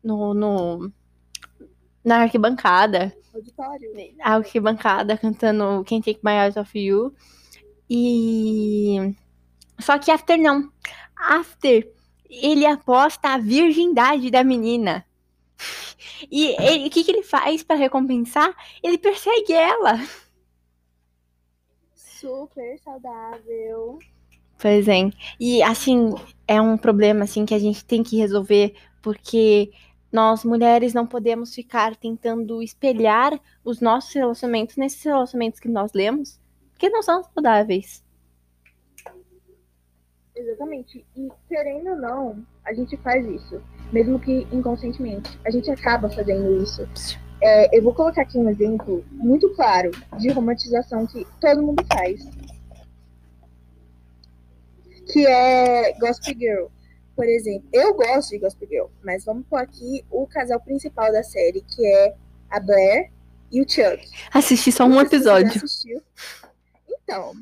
[0.02, 0.92] no, no
[2.04, 3.90] na arquibancada Auditório.
[4.22, 7.14] a arquibancada cantando Can't Take My Eyes Off You.
[7.88, 9.14] E.
[9.78, 10.70] Só que After não.
[11.18, 11.90] After,
[12.28, 15.04] ele aposta a virgindade da menina.
[16.30, 18.54] E ele- o que, que ele faz pra recompensar?
[18.82, 19.98] Ele persegue ela.
[21.94, 23.98] Super saudável.
[24.60, 25.10] Pois é.
[25.38, 26.14] E assim,
[26.46, 29.70] é um problema assim que a gente tem que resolver, porque
[30.10, 36.40] nós mulheres não podemos ficar tentando espelhar os nossos relacionamentos nesses relacionamentos que nós lemos,
[36.72, 38.02] porque não são saudáveis.
[40.38, 41.04] Exatamente.
[41.16, 43.60] E querendo ou não, a gente faz isso.
[43.92, 45.38] Mesmo que inconscientemente.
[45.44, 46.88] A gente acaba fazendo isso.
[47.42, 52.24] É, eu vou colocar aqui um exemplo muito claro de romantização que todo mundo faz.
[55.12, 56.66] Que é Gossip Girl.
[57.16, 61.24] Por exemplo, eu gosto de Gossip Girl, mas vamos pôr aqui o casal principal da
[61.24, 62.14] série, que é
[62.48, 63.10] a Blair
[63.50, 64.08] e o Chuck.
[64.32, 65.60] Assisti só um episódio.
[66.88, 67.32] Então,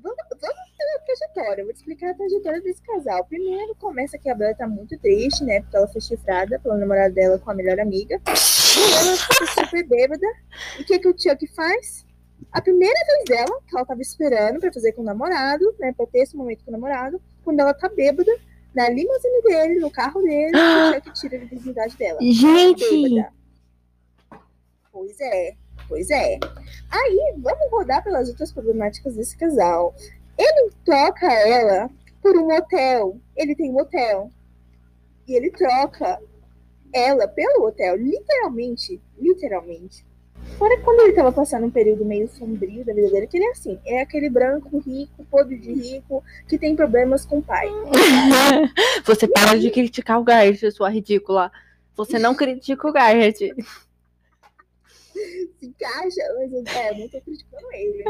[0.00, 1.62] vamos, vamos a trajetória.
[1.62, 3.24] Eu vou te explicar a trajetória desse casal.
[3.24, 5.60] Primeiro, começa que a Bella tá muito triste, né?
[5.60, 8.20] Porque ela foi chifrada pelo namorado dela com a melhor amiga.
[8.24, 10.26] ela fica super bêbada.
[10.78, 12.06] E o que, que o Chuck faz?
[12.52, 15.92] A primeira vez dela, que ela tava esperando pra fazer com o namorado, né?
[15.96, 18.30] Pra ter esse momento com o namorado, quando ela tá bêbada,
[18.74, 22.18] na limusine dele, no carro dele, o Chuck tira a dignidade dela.
[22.20, 23.08] Gente!
[23.08, 23.32] Bêbada.
[24.92, 25.54] Pois é,
[25.88, 26.38] pois é.
[26.90, 29.94] Aí, vamos rodar pelas outras problemáticas desse casal.
[30.38, 31.90] Ele troca ela
[32.22, 33.18] por um hotel.
[33.36, 34.30] Ele tem um hotel.
[35.26, 36.18] E ele troca
[36.92, 40.06] ela pelo hotel, literalmente, literalmente.
[40.56, 43.50] Fora quando ele tava passando um período meio sombrio da vida dele, que ele é
[43.50, 47.68] assim, é aquele branco rico, podre de rico, que tem problemas com o pai.
[49.04, 51.52] Você para de criticar o Garrett, sua ridícula.
[51.94, 53.38] Você não critica o Garrett.
[55.12, 58.04] Se encaixa, mas eu, é, eu não tô criticando ele.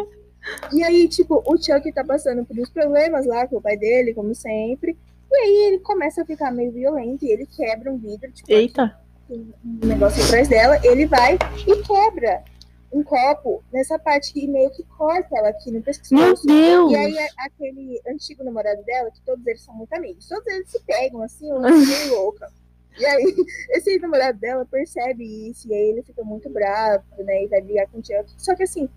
[0.72, 4.14] E aí, tipo, o Chuck tá passando por uns problemas lá com o pai dele,
[4.14, 4.96] como sempre.
[5.30, 8.98] E aí ele começa a ficar meio violento e ele quebra um vidro, tipo, Eita.
[9.30, 12.42] um negócio atrás dela, ele vai e quebra
[12.90, 16.14] um copo nessa parte e meio que corta ela aqui no pescoço.
[16.14, 16.92] Meu Deus!
[16.92, 20.80] E aí aquele antigo namorado dela, que todos eles são muito amigos, todos eles se
[20.80, 22.50] pegam assim, uma meio louca.
[22.98, 23.34] E aí,
[23.70, 27.44] esse namorado dela percebe isso, e aí ele fica muito bravo, né?
[27.44, 28.32] E vai brigar com o Chuck.
[28.36, 28.88] Só que assim,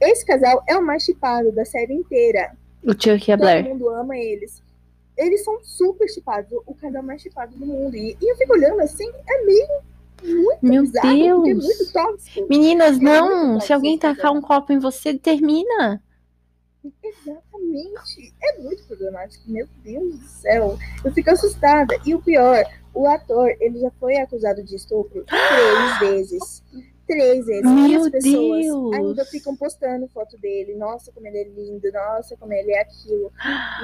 [0.00, 2.56] esse casal é o mais chipado da série inteira.
[2.84, 3.64] O Chuck e a Todo Blair.
[3.68, 4.62] mundo ama eles.
[5.16, 7.94] Eles são super chipados, o casal mais chipado do mundo.
[7.94, 9.68] E, e eu fico olhando assim, é meio
[10.22, 11.64] muito Meu bizarro, é Deus!
[11.64, 12.46] muito tóxico.
[12.48, 13.28] Meninas, muito não!
[13.52, 16.02] tóxico Se alguém tacar um copo em você, termina.
[17.02, 18.34] Exatamente.
[18.42, 19.44] É muito problemático.
[19.50, 20.78] Meu Deus do céu.
[21.04, 21.94] Eu fico assustada.
[22.04, 26.62] E o pior, o ator, ele já foi acusado de estupro três vezes.
[27.06, 27.70] Três vezes.
[27.70, 28.92] Meu as pessoas Deus.
[28.94, 30.74] ainda ficam postando foto dele.
[30.76, 31.90] Nossa, como ele é lindo.
[31.92, 33.32] Nossa, como ele é aquilo.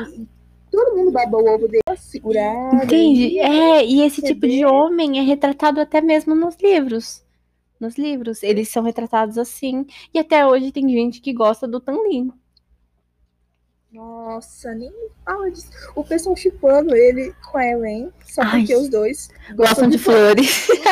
[0.09, 0.27] E, e
[0.71, 1.83] todo mundo baba o ovo dele.
[1.97, 2.77] Segurado.
[2.85, 3.27] Entende?
[3.27, 7.25] E- É, e esse tipo de homem é retratado até mesmo nos livros.
[7.81, 9.87] Nos livros, eles são retratados assim.
[10.13, 12.33] E até hoje tem gente que gosta do Tanlin.
[13.93, 15.71] Nossa, nem me fala disso.
[15.95, 18.13] O pessoal chipando ele com a Ellen.
[18.27, 18.61] Só Ai.
[18.61, 20.67] porque os dois Gostam de flores.
[20.69, 20.83] dele.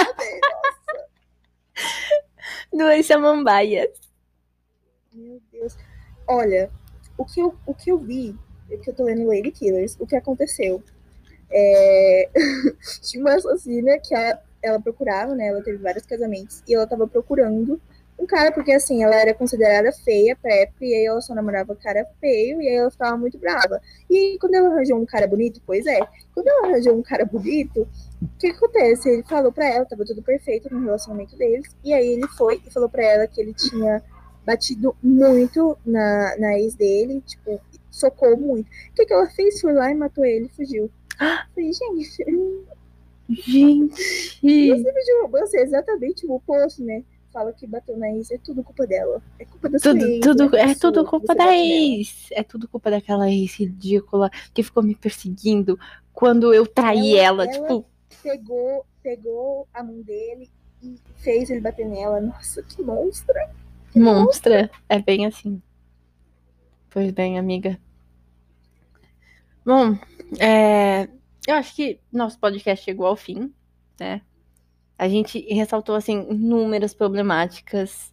[2.76, 3.88] Duas samambaias.
[5.10, 5.74] Meu Deus.
[6.28, 6.70] Olha,
[7.16, 8.36] o que eu, o que eu vi,
[8.70, 10.82] é que eu tô lendo Lady Killers, o que aconteceu?
[11.50, 12.28] É...
[13.02, 15.46] Tinha uma assassina que ela, ela procurava, né?
[15.46, 17.80] Ela teve vários casamentos e ela tava procurando
[18.18, 21.76] um cara, porque assim, ela era considerada feia pra época, e aí ela só namorava
[21.76, 23.80] cara feio, e aí ela ficava muito brava.
[24.08, 26.00] E aí, quando ela arranjou um cara bonito, pois é,
[26.34, 27.86] quando ela arranjou um cara bonito,
[28.22, 29.08] o que acontece?
[29.08, 32.70] Ele falou pra ela, tava tudo perfeito no relacionamento deles, e aí ele foi e
[32.70, 34.02] falou pra ela que ele tinha
[34.44, 37.60] batido muito na, na ex dele, tipo,
[37.90, 38.66] socou muito.
[38.66, 39.60] O que, que ela fez?
[39.60, 40.90] Foi lá e matou ele, fugiu.
[41.18, 42.24] Falei, gente,
[43.28, 44.40] Gente.
[44.76, 47.02] vídeo de romance é exatamente o oposto, né?
[47.36, 49.22] Fala que bateu na ex, é tudo culpa dela.
[49.38, 52.28] É culpa da sua Tudo, ex, tudo, da é tudo que culpa da ex.
[52.32, 55.78] É tudo culpa daquela ex ridícula que ficou me perseguindo
[56.14, 57.44] quando eu traí ela.
[57.44, 57.86] Ela- ela- Tipo,
[58.22, 60.50] Pegou, pegou a mão dele
[60.82, 62.22] e fez ele bater nela.
[62.22, 63.50] Nossa, que monstra.
[63.94, 64.70] monstra.
[64.88, 65.60] É bem assim.
[66.88, 67.78] Pois bem, amiga.
[69.62, 69.98] Bom,
[70.40, 71.06] é,
[71.46, 73.52] eu acho que nosso podcast chegou ao fim,
[74.00, 74.22] né?
[74.98, 78.12] A gente ressaltou, assim, inúmeras problemáticas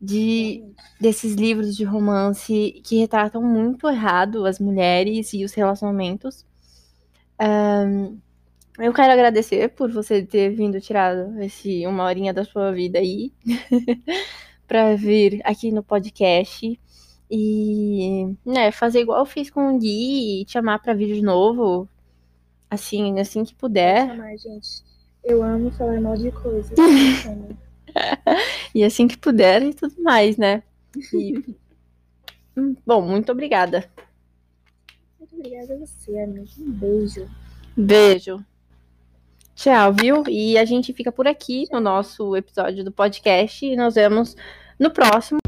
[0.00, 0.64] de
[1.00, 6.44] desses livros de romance que retratam muito errado as mulheres e os relacionamentos.
[7.38, 8.18] Ahn,
[8.78, 13.32] eu quero agradecer por você ter vindo tirado esse uma horinha da sua vida aí
[14.66, 16.80] para vir aqui no podcast
[17.30, 21.22] e né, fazer igual eu fiz com o Gui e te chamar para vir de
[21.22, 21.88] novo,
[22.68, 24.06] assim, assim que puder.
[24.08, 24.91] Chamar, gente.
[25.24, 26.72] Eu amo falar mal de coisas.
[28.74, 30.62] E assim que puder e tudo mais, né?
[31.12, 31.44] E-
[32.56, 33.90] Hum, Bom, muito obrigada.
[35.18, 36.46] Muito obrigada a você, amigo.
[36.58, 37.30] Um beijo.
[37.76, 38.44] Beijo.
[39.54, 40.22] Tchau, viu?
[40.28, 44.36] E a gente fica por aqui no nosso episódio do podcast e nos vemos
[44.78, 45.41] no próximo.